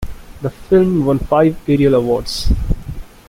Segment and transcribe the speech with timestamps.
[0.41, 2.51] The film won five Ariel Awards.